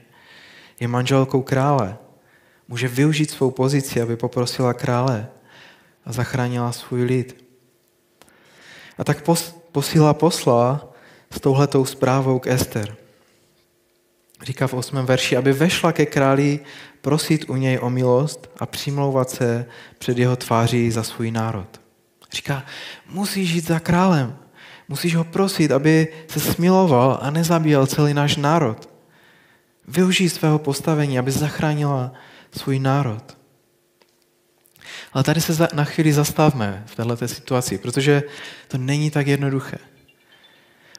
[0.79, 1.97] je manželkou krále.
[2.67, 5.27] Může využít svou pozici, aby poprosila krále
[6.05, 7.45] a zachránila svůj lid.
[8.97, 9.23] A tak
[9.71, 10.93] posílá posla
[11.31, 13.00] s touhletou zprávou k Ester.
[14.43, 15.05] Říká v 8.
[15.05, 16.59] verši, aby vešla ke králi
[17.01, 19.65] prosit u něj o milost a přimlouvat se
[19.97, 21.81] před jeho tváří za svůj národ.
[22.33, 22.65] Říká,
[23.09, 24.37] musíš jít za králem,
[24.87, 28.89] musíš ho prosit, aby se smiloval a nezabíjel celý náš národ.
[29.87, 32.11] Využij svého postavení, aby zachránila
[32.51, 33.37] svůj národ.
[35.13, 38.23] Ale tady se na chvíli zastavme v této situaci, protože
[38.67, 39.77] to není tak jednoduché.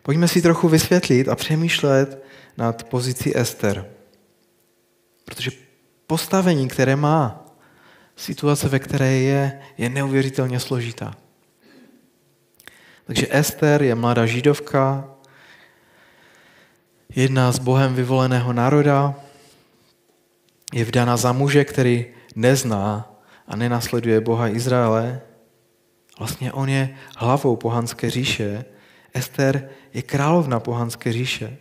[0.02, 2.24] Pojďme si trochu vysvětlit a přemýšlet
[2.56, 3.86] nad pozicí Ester.
[5.24, 5.50] Protože
[6.06, 7.46] postavení, které má,
[8.16, 11.14] situace, ve které je, je neuvěřitelně složitá.
[13.04, 15.08] Takže Ester je mladá židovka,
[17.14, 19.14] jedna z Bohem vyvoleného národa,
[20.72, 23.12] je vdána za muže, který nezná
[23.48, 25.20] a nenasleduje Boha Izraele.
[26.18, 28.64] Vlastně on je hlavou pohanské říše.
[29.14, 31.56] Ester je královna pohanské říše.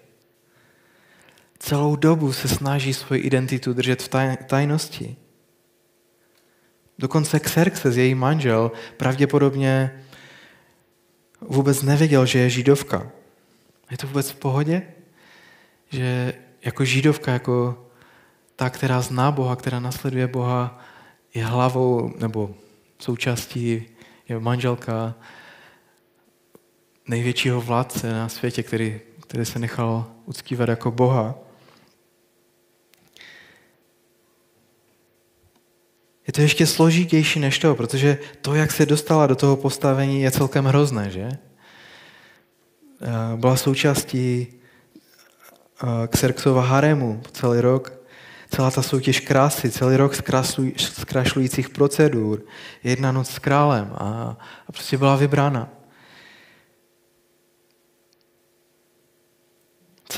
[1.60, 4.10] Celou dobu se snaží svoji identitu držet v
[4.48, 5.16] tajnosti.
[7.00, 10.04] Dokonce Xerxes, její manžel, pravděpodobně
[11.42, 13.12] vůbec nevěděl, že je židovka.
[13.92, 14.82] Je to vůbec v pohodě?
[15.90, 17.86] Že jako židovka, jako
[18.56, 20.80] ta, která zná Boha, která nasleduje Boha,
[21.34, 22.56] je hlavou nebo
[23.00, 23.86] součástí,
[24.30, 25.16] je manželka
[27.08, 31.36] největšího vládce na světě, který, který se nechal uctívat jako Boha.
[36.28, 40.32] Je to ještě složitější než to, protože to, jak se dostala do toho postavení, je
[40.32, 41.30] celkem hrozné, že?
[43.02, 44.48] Eh, byla součástí
[45.84, 47.94] eh, Xerxova haremu celý rok.
[48.56, 50.16] Celá ta soutěž krásy, celý rok
[50.78, 52.44] zkrašlujících procedur,
[52.84, 54.38] jedna noc s králem a,
[54.68, 55.81] a prostě byla vybrána.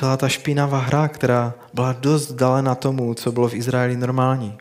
[0.03, 4.57] Celá ta špinavá hra, která byla dost dalena tomu, co bylo v Izraeli normální.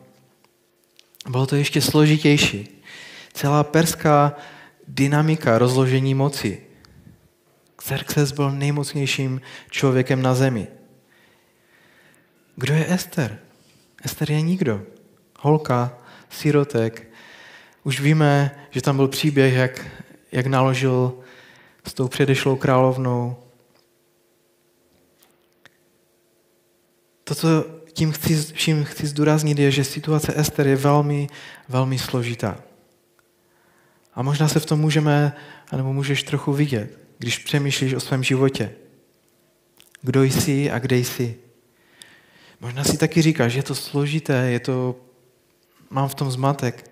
[1.28, 2.82] Bylo to ještě složitější.
[3.32, 4.36] Celá perská
[4.88, 6.62] dynamika rozložení moci.
[7.76, 10.66] Xerxes byl nejmocnějším člověkem na zemi.
[12.56, 13.38] Kdo je Ester?
[14.04, 14.82] Ester je nikdo.
[15.38, 15.98] Holka,
[16.30, 17.10] sirotek.
[17.84, 19.86] Už víme, že tam byl příběh, jak,
[20.32, 21.12] jak naložil
[21.86, 23.36] s tou předešlou královnou.
[27.24, 27.48] To, co
[27.92, 31.28] tím chci, čím chci zdůraznit, je, že situace Ester je velmi,
[31.68, 32.58] velmi složitá.
[34.14, 35.32] A možná se v tom můžeme,
[35.76, 38.72] nebo můžeš trochu vidět, když přemýšlíš o svém životě.
[40.02, 41.36] Kdo jsi a kde jsi.
[42.60, 44.96] Možná si taky říkáš, že je to složité, je to,
[45.90, 46.90] mám v tom zmatek.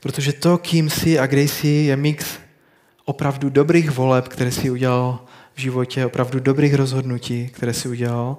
[0.00, 2.26] Protože to, kým jsi a kde jsi, je mix
[3.04, 8.36] opravdu dobrých voleb, které si udělal v životě, opravdu dobrých rozhodnutí, které si udělal,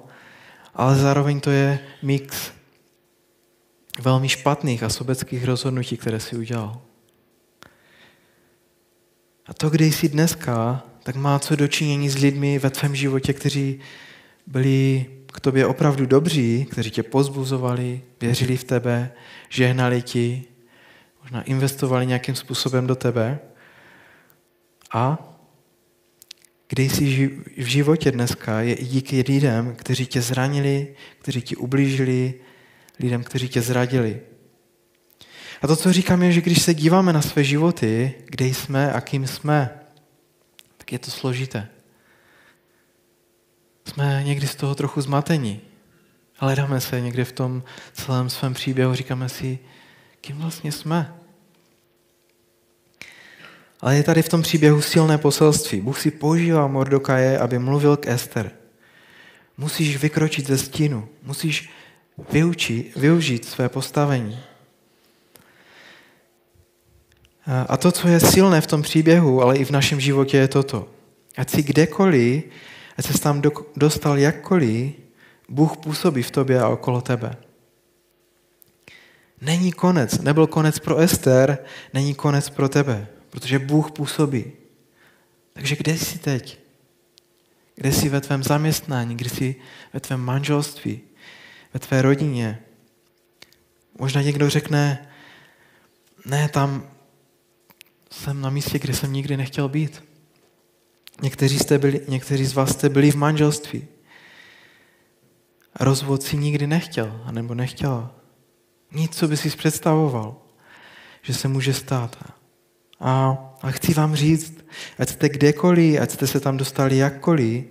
[0.74, 2.52] ale zároveň to je mix
[3.98, 6.80] velmi špatných a sobeckých rozhodnutí, které si udělal.
[9.46, 13.80] A to, kde jsi dneska, tak má co dočinění s lidmi ve tvém životě, kteří
[14.46, 19.12] byli k tobě opravdu dobří, kteří tě pozbuzovali, věřili v tebe,
[19.48, 20.44] žehnali ti,
[21.22, 23.38] možná investovali nějakým způsobem do tebe.
[24.92, 25.18] A
[26.68, 32.34] kde jsi v životě dneska, je i díky lidem, kteří tě zranili, kteří ti ublížili,
[33.00, 34.20] lidem, kteří tě zradili.
[35.62, 39.00] A to, co říkám, je, že když se díváme na své životy, kde jsme a
[39.00, 39.70] kým jsme,
[40.76, 41.68] tak je to složité.
[43.84, 45.60] Jsme někdy z toho trochu zmatení.
[46.34, 49.58] Hledáme se někde v tom celém svém příběhu, říkáme si,
[50.20, 51.14] kým vlastně jsme.
[53.80, 55.80] Ale je tady v tom příběhu silné poselství.
[55.80, 58.50] Bůh si používá Mordokaje, aby mluvil k Ester.
[59.58, 61.08] Musíš vykročit ze stínu.
[61.22, 61.70] Musíš
[62.30, 64.38] vyučit, využít své postavení.
[67.68, 70.88] A to, co je silné v tom příběhu, ale i v našem životě, je toto.
[71.36, 72.44] Ať si kdekoliv,
[72.96, 73.42] ať se tam
[73.76, 74.92] dostal jakkoliv,
[75.48, 77.36] Bůh působí v tobě a okolo tebe.
[79.40, 80.18] Není konec.
[80.18, 81.58] Nebyl konec pro Ester,
[81.94, 84.52] není konec pro tebe, protože Bůh působí.
[85.52, 86.58] Takže kde jsi teď?
[87.74, 89.16] Kde jsi ve tvém zaměstnání?
[89.16, 89.56] Kde jsi
[89.92, 91.00] ve tvém manželství?
[91.74, 92.62] Ve tvé rodině?
[93.98, 95.08] Možná někdo řekne,
[96.26, 96.90] ne, tam
[98.10, 100.04] jsem na místě, kde jsem nikdy nechtěl být.
[101.22, 103.88] Někteří, jste byli, někteří z vás jste byli v manželství.
[105.80, 108.14] Rozvod si nikdy nechtěl, anebo nechtěla.
[108.92, 110.36] Nic, co by si představoval,
[111.22, 112.37] že se může stát.
[113.00, 114.64] A, a chci vám říct,
[114.98, 117.64] ať jste kdekoliv, ať jste se tam dostali jakkoliv,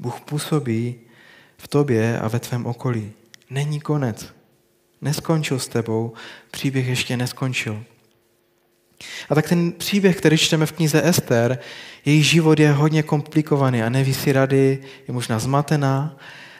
[0.00, 0.94] Bůh působí
[1.56, 3.12] v tobě a ve tvém okolí.
[3.50, 4.34] Není konec.
[5.00, 6.12] Neskončil s tebou,
[6.50, 7.84] příběh ještě neskončil.
[9.30, 11.58] A tak ten příběh, který čteme v knize Ester,
[12.04, 16.16] její život je hodně komplikovaný a neví si rady, je možná zmatená,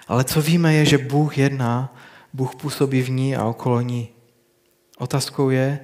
[0.09, 1.97] ale co víme je, že Bůh jedná,
[2.33, 4.09] Bůh působí v ní a okolo ní.
[4.99, 5.81] Otázkou je,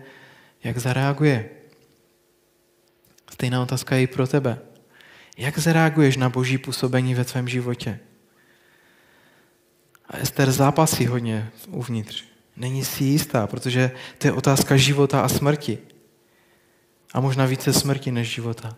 [0.64, 1.48] jak zareaguje.
[3.38, 4.58] Stejná otázka je i pro tebe.
[5.36, 7.98] Jak zareaguješ na boží působení ve tvém životě?
[10.08, 12.24] A Ester zápasí hodně uvnitř.
[12.56, 15.78] Není si jistá, protože to je otázka života a smrti.
[17.14, 18.76] A možná více smrti než života.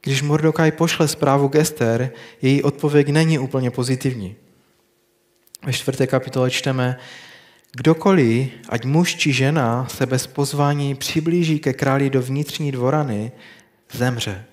[0.00, 4.36] Když Mordokaj pošle zprávu k Ester, její odpověď není úplně pozitivní.
[5.64, 6.98] Ve čtvrté kapitole čteme,
[7.76, 13.32] kdokoliv, ať muž či žena, se bez pozvání přiblíží ke králi do vnitřní dvorany,
[13.92, 14.44] zemře.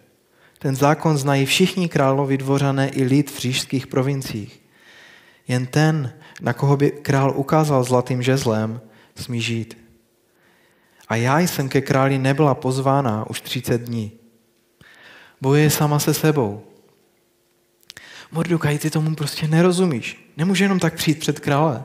[0.60, 4.62] Ten zákon znají všichni královi dvořané i lid v říšských provinciích.
[5.48, 8.82] Jen ten, na koho by král ukázal zlatým žezlem,
[9.16, 9.78] smí žít.
[11.08, 14.12] A já jsem ke králi nebyla pozvána už 30 dní.
[15.42, 16.64] Bojuje sama se sebou.
[18.32, 20.32] Mordokaj, ty tomu prostě nerozumíš.
[20.38, 21.84] Nemůže jenom tak přijít před krále.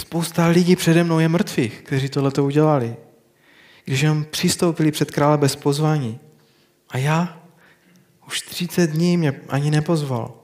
[0.00, 2.96] Spousta lidí přede mnou je mrtvých, kteří tohle to udělali.
[3.84, 6.20] Když jenom přistoupili před krále bez pozvání.
[6.88, 7.42] A já
[8.26, 10.34] už 30 dní mě ani nepozval.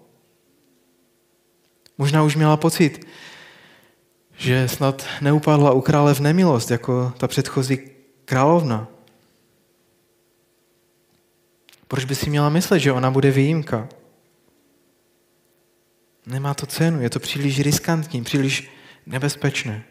[1.98, 3.06] Možná už měla pocit,
[4.36, 7.78] že snad neupadla u krále v nemilost, jako ta předchozí
[8.24, 8.88] královna.
[11.88, 13.88] Proč by si měla myslet, že ona bude výjimka?
[16.26, 18.75] Nemá to cenu, je to příliš riskantní, příliš
[19.06, 19.84] nebezpečné.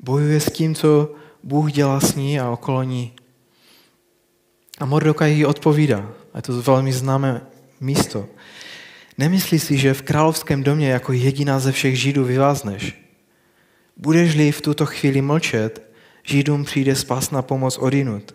[0.00, 3.12] Bojuje s tím, co Bůh dělá s ní a okolo ní.
[4.78, 6.12] A Mordokaj jí odpovídá.
[6.32, 7.46] A je to velmi známé
[7.80, 8.26] místo.
[9.18, 13.02] Nemyslí si, že v královském domě jako jediná ze všech Židů vyvázneš.
[13.96, 15.82] Budeš-li v tuto chvíli mlčet,
[16.22, 18.34] Židům přijde spas na pomoc odinut.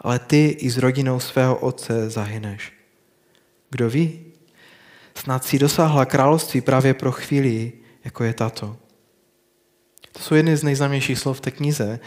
[0.00, 2.72] Ale ty i s rodinou svého otce zahyneš.
[3.70, 4.20] Kdo ví?
[5.14, 7.72] Snad si dosáhla království právě pro chvíli,
[8.06, 8.76] jako je tato.
[10.12, 12.00] To jsou jedny z nejznámějších slov té knize.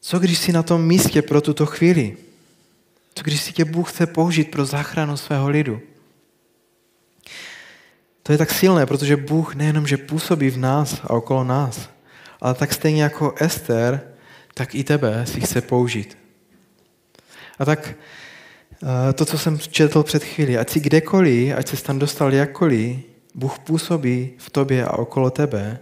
[0.00, 2.16] Co když jsi na tom místě pro tuto chvíli?
[3.14, 5.80] Co když si tě Bůh chce použít pro záchranu svého lidu?
[8.22, 11.90] To je tak silné, protože Bůh nejenom, že působí v nás a okolo nás,
[12.40, 14.00] ale tak stejně jako Ester,
[14.54, 16.18] tak i tebe si chce použít.
[17.58, 21.98] A tak eh, to, co jsem četl před chvíli, ať si kdekoliv, ať se tam
[21.98, 25.78] dostal jakkoliv, Bůh působí v tobě a okolo tebe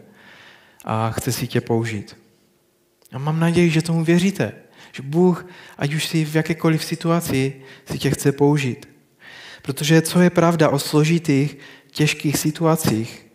[0.84, 2.16] a chce si tě použít.
[3.12, 4.52] A mám naději, že tomu věříte.
[4.92, 5.46] Že Bůh,
[5.78, 7.54] ať už si v jakékoliv situaci,
[7.90, 8.88] si tě chce použít.
[9.62, 11.58] Protože co je pravda o složitých,
[11.90, 13.26] těžkých situacích,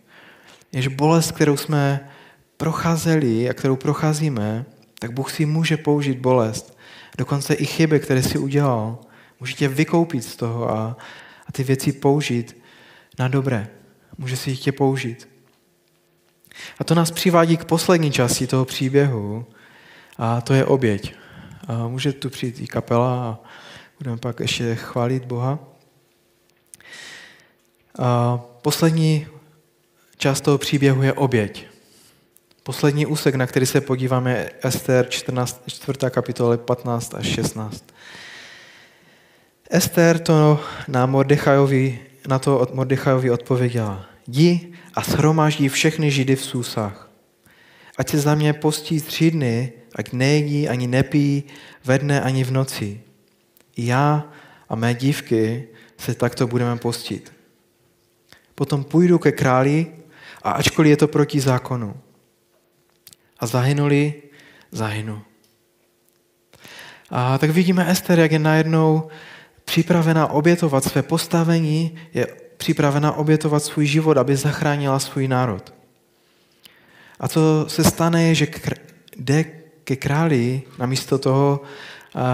[0.72, 2.08] je, že bolest, kterou jsme
[2.56, 4.64] procházeli a kterou procházíme,
[4.98, 6.78] tak Bůh si může použít bolest.
[7.18, 8.98] Dokonce i chyby, které si udělal,
[9.40, 10.96] může tě vykoupit z toho a,
[11.46, 12.56] a ty věci použít
[13.18, 13.68] na dobré.
[14.18, 15.28] Může si tě použít.
[16.78, 19.46] A to nás přivádí k poslední části toho příběhu
[20.18, 21.14] a to je oběť.
[21.68, 23.38] A může tu přijít i kapela a
[23.98, 25.58] budeme pak ještě chválit Boha.
[27.98, 29.26] A poslední
[30.16, 31.66] část toho příběhu je oběť.
[32.62, 35.98] Poslední úsek, na který se podíváme, je Ester 14, 4.
[36.10, 37.84] kapitola 15 až 16.
[39.70, 44.07] Ester to na, Mordechajovi, na to od Mordechajovi odpověděla.
[44.28, 47.10] Jdi a shromáždí všechny židy v Susách.
[47.98, 51.44] Ať se za mě postí tři dny, ať nejedí ani nepí
[51.84, 53.00] ve dne ani v noci.
[53.76, 54.28] I já
[54.68, 55.68] a mé dívky
[55.98, 57.32] se takto budeme postit.
[58.54, 59.86] Potom půjdu ke králi
[60.42, 61.96] a ačkoliv je to proti zákonu.
[63.40, 64.22] A zahynuli,
[64.72, 65.22] zahynu.
[67.10, 69.08] A tak vidíme Ester, jak je najednou
[69.64, 75.74] připravena obětovat své postavení, je připravena obětovat svůj život, aby zachránila svůj národ.
[77.20, 78.46] A co se stane, je, že
[79.16, 79.44] jde
[79.84, 81.60] ke králi namísto toho,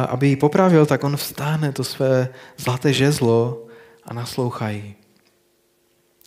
[0.09, 3.67] aby ji popravil, tak on vstáhne to své zlaté žezlo
[4.05, 4.95] a naslouchají.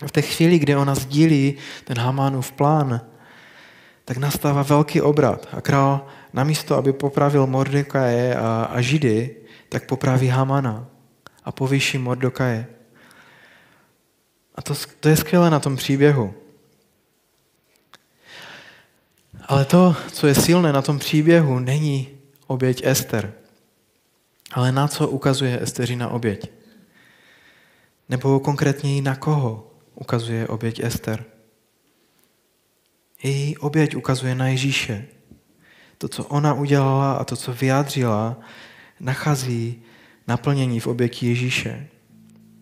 [0.06, 3.02] V té chvíli, kdy ona sdílí ten Hamánův plán,
[4.06, 5.48] tak nastává velký obrat.
[5.52, 9.36] A král namísto, aby popravil Mordekaje a, a Židy,
[9.70, 10.86] tak popraví Hamana
[11.44, 12.77] a povýší Mordokaje.
[14.58, 16.34] A to, to je skvělé na tom příběhu.
[19.46, 22.10] Ale to, co je silné na tom příběhu, není
[22.48, 23.34] oběť Ester,
[24.52, 26.52] ale na co ukazuje Esteřina oběť.
[28.10, 31.26] Nebo konkrétně na koho ukazuje oběť Ester.
[33.24, 35.06] Její oběť ukazuje na Ježíše.
[35.98, 38.38] To, co ona udělala a to, co vyjádřila,
[39.00, 39.82] nachází
[40.28, 41.88] naplnění v oběti Ježíše.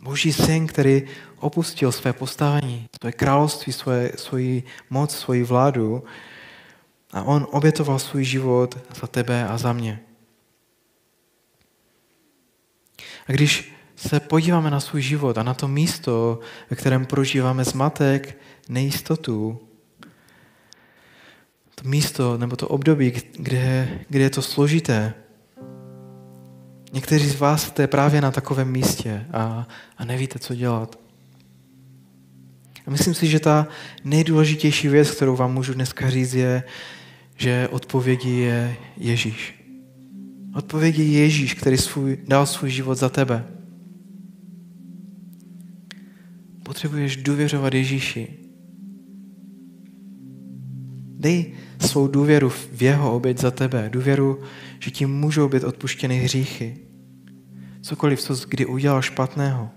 [0.02, 1.04] Boží syn, který
[1.46, 6.04] opustil své postavení, své království, svoje, svoji moc, svoji vládu
[7.12, 10.00] a on obětoval svůj život za tebe a za mě.
[13.28, 16.40] A když se podíváme na svůj život a na to místo,
[16.70, 18.38] ve kterém prožíváme zmatek,
[18.70, 19.60] nejistotu,
[21.76, 25.14] to místo nebo to období, kde, kde je to složité,
[26.96, 29.68] Někteří z vás jste právě na takovém místě a,
[29.98, 31.00] a nevíte, co dělat.
[32.88, 33.68] A myslím si, že ta
[34.04, 36.64] nejdůležitější věc, kterou vám můžu dneska říct, je,
[37.38, 39.66] že odpovědí je Ježíš.
[40.56, 43.46] Odpovědí je Ježíš, který svůj, dal svůj život za tebe.
[46.64, 48.28] Potřebuješ důvěřovat Ježíši.
[51.18, 53.90] Dej svou důvěru v jeho oběť za tebe.
[53.92, 54.40] Důvěru,
[54.80, 56.78] že ti můžou být odpuštěny hříchy.
[57.82, 59.70] Cokoliv, co kdy udělal špatného.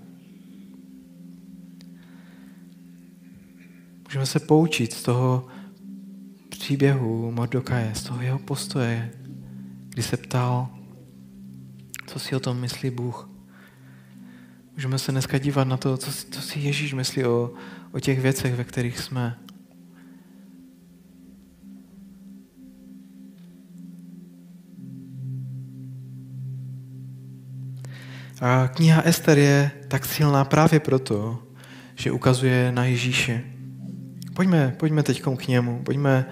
[4.09, 5.47] Můžeme se poučit z toho
[6.49, 9.11] příběhu Mordokaje, z toho jeho postoje,
[9.89, 10.69] kdy se ptal,
[12.07, 13.31] co si o tom myslí Bůh.
[14.73, 17.53] Můžeme se dneska dívat na to, co, co si Ježíš myslí o,
[17.93, 19.39] o těch věcech, ve kterých jsme.
[28.41, 31.43] A kniha Ester je tak silná právě proto,
[31.95, 33.58] že ukazuje na Ježíše.
[34.39, 36.27] Pojďme, pojďme teď k němu, pojďme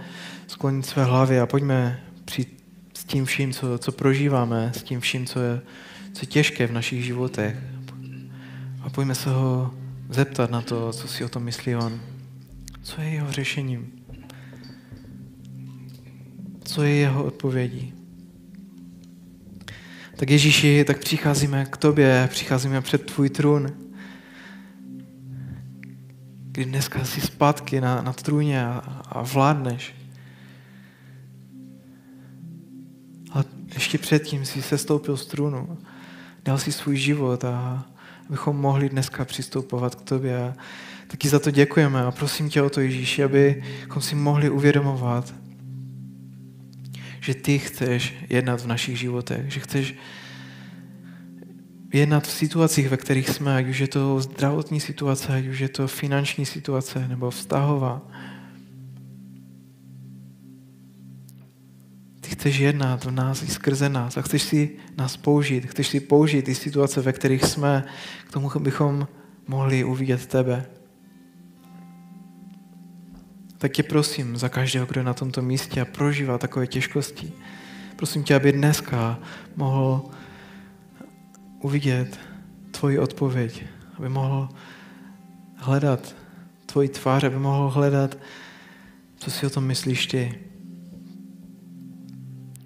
[0.47, 5.27] sklonit své hlavy a pojďme přijít s tím vším, co, co prožíváme, s tím vším,
[5.27, 5.61] co je,
[6.13, 7.57] co je těžké v našich životech.
[8.81, 9.75] A pojďme se ho
[10.09, 12.01] zeptat na to, co si o tom myslí on.
[12.83, 13.93] Co je jeho řešením?
[16.65, 17.95] Co je jeho odpovědí?
[20.17, 23.86] Tak Ježíši, tak přicházíme k tobě, přicházíme před tvůj trůn.
[26.57, 29.95] Kdy dneska jsi zpátky na, na trůně a, a vládneš.
[33.31, 33.45] Ale
[33.75, 35.79] ještě předtím jsi se stoupil z trůnu.
[36.45, 37.85] Dal si svůj život a
[38.29, 40.45] abychom mohli dneska přistoupovat k tobě.
[40.49, 40.55] A
[41.07, 45.35] taky za to děkujeme a prosím tě o to, Ježíši, abychom si mohli uvědomovat,
[47.21, 49.95] že ty chceš jednat v našich životech, že chceš
[51.97, 55.69] jednat v situacích, ve kterých jsme, ať už je to zdravotní situace, ať už je
[55.69, 58.03] to finanční situace nebo vztahová.
[62.21, 65.67] Ty chceš jednat v nás i skrze nás a chceš si nás použít.
[65.67, 67.85] Chceš si použít ty situace, ve kterých jsme,
[68.29, 69.09] k tomu bychom
[69.47, 70.67] mohli uvidět tebe
[73.59, 77.33] tak tě prosím za každého, kdo je na tomto místě a prožívá takové těžkosti.
[77.97, 79.19] Prosím tě, aby dneska
[79.57, 80.05] mohl
[81.67, 82.21] uvidět
[82.71, 83.65] tvoji odpověď,
[83.99, 84.49] aby mohl
[85.57, 86.17] hledat
[86.67, 88.19] tvoji tvář, aby mohl hledat,
[89.17, 90.35] co si o tom myslíš ty.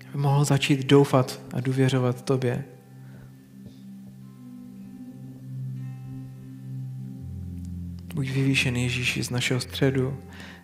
[0.08, 2.64] Aby mohl začít doufat a důvěřovat tobě.
[8.14, 10.18] Buď vyvýšený Ježíši z našeho středu,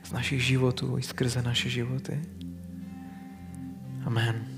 [0.04, 2.20] z našich životů i skrze naše životy.
[4.04, 4.55] Amen.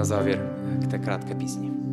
[0.00, 0.38] na závěr
[0.82, 1.89] k té krátké písni.